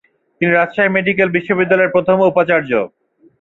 [0.41, 2.71] তিনি রাজশাহী মেডিকেল বিশ্ববিদ্যালয়ের প্রথম উপাচার্য।